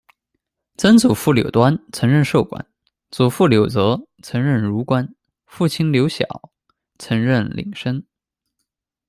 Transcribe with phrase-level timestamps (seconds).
[0.77, 2.59] 曾祖父柳端，曾任寿官；
[3.11, 5.05] 祖父柳泽，曾任儒官；
[5.45, 6.25] 父亲柳晓，
[6.97, 8.03] 曾任廪生。